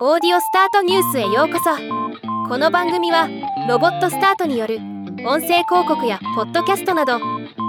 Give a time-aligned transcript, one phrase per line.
[0.00, 1.70] オーディオスタートニュースへようこそ。
[2.48, 3.28] この番組は
[3.68, 4.78] ロボットスタートによる
[5.24, 7.20] 音声広告やポッドキャストなど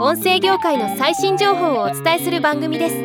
[0.01, 2.95] 音声業界の最新情報をお伝えする番組です。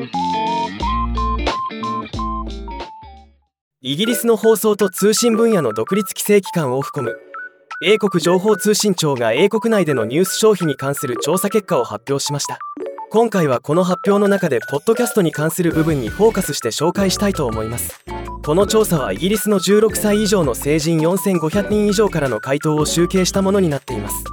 [3.83, 7.14] イギリスの放送と通信分野の独立規制機関オフコム
[7.84, 12.59] 英国情報通信庁が英国内でのニュース消費に関する調査結果を発表しました。
[13.11, 18.02] 今回はこの発表の中でポッドキャストに関する部分にフォーカスして紹介したいと思います。
[18.43, 24.24] この調査はイギリスの16歳以上の成人4500人以上からの回答を集計したものになっています。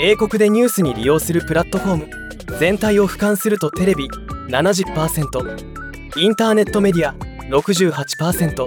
[0.00, 2.58] 英国でニュースに利用するプラットフォーム。
[2.58, 4.08] 全体を俯瞰するとテレビ。
[4.48, 7.14] 70%インターネットメディア。
[7.48, 8.66] 68%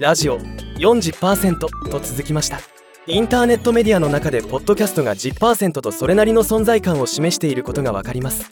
[0.00, 0.38] ラジオ。
[0.78, 1.68] 40%と
[2.00, 2.58] 続きました。
[3.06, 8.50] インターネットメディアの中でポッドキャストが10%とそれなりの存在感を示していることが分かります。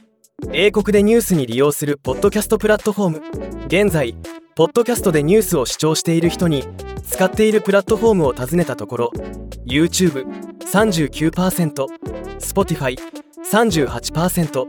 [0.53, 3.67] 英国でニュースに利用するポッドキャストプラットフォーム。
[3.67, 4.17] 現在
[4.57, 6.65] ポッドキャストでニュースを視聴している人に
[7.07, 9.13] 使っているプラットフォームを尋ねたところ
[9.67, 11.85] YouTube39%
[12.39, 12.97] Spotify
[13.53, 14.65] 38%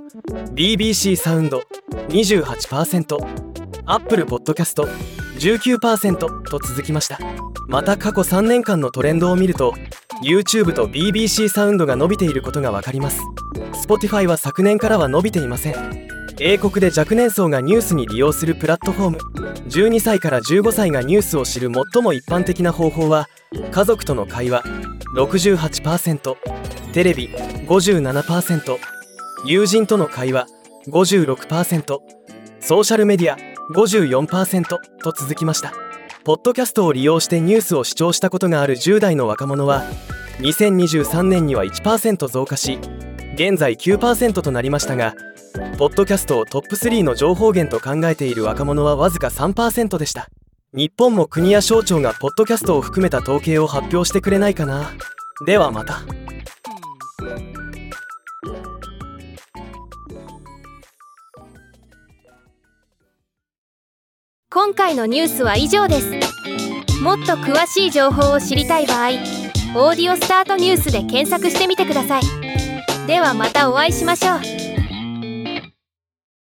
[0.53, 1.64] BBC サウンド
[2.09, 3.16] 28%
[3.86, 4.84] Apple Podcast
[5.39, 6.28] 19%と
[6.59, 7.17] 続きました。
[7.70, 9.73] また過去3年間のトレンドを見ると
[10.22, 13.22] YouTube と BBC サウンドが伸びていることが分かります。
[13.88, 16.08] Spotify は昨年からは伸びていません。
[16.39, 19.17] 英国で若年層がニュースに利用するプラットフォーム。
[19.69, 23.27] 12歳から15歳がニュースを知る最も一般的な方法は
[23.71, 24.63] 家族との会話。
[25.15, 26.35] 68%
[26.93, 27.30] テレビ。
[27.67, 28.77] 57%
[29.45, 30.47] 友人との会話。
[30.88, 31.99] 56%
[32.59, 33.38] ソーシャルメディア。
[33.73, 34.80] 54%と
[35.11, 35.73] 続きました。
[36.23, 39.85] ポッドキャストを利用してニュースを視聴したことがある10代の若者は
[40.39, 42.80] 2023年には1%増加し
[43.38, 45.13] 現在9%となりましたが
[45.77, 50.27] ポッドキャストをトップ3の情報源と考えている若者はわずか3%でした。
[50.73, 54.91] 日本も国や省庁がポッドキャストを含めた統計を発表してくれないかな。
[55.45, 56.02] ではまた。
[64.49, 66.11] 今回のニュースは以上です。
[67.03, 69.09] もっと詳しい情報を知りたい場合
[69.77, 72.46] 「オーディオスタートニュース」で検索してみてください。
[73.08, 74.86] ではまたお会いしましょう。